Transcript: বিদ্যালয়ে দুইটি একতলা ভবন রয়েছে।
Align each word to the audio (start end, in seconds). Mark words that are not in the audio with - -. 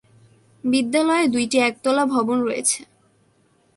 বিদ্যালয়ে 0.63 1.25
দুইটি 1.27 1.57
একতলা 1.59 2.03
ভবন 2.05 2.37
রয়েছে। 2.41 2.79